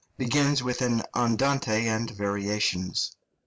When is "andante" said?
1.15-1.87